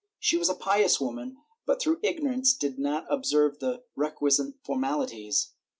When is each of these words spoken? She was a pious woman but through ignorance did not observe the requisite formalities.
She 0.17 0.35
was 0.35 0.49
a 0.49 0.55
pious 0.55 0.99
woman 0.99 1.37
but 1.67 1.79
through 1.79 1.99
ignorance 2.01 2.55
did 2.55 2.79
not 2.79 3.05
observe 3.07 3.59
the 3.59 3.83
requisite 3.95 4.55
formalities. 4.65 5.51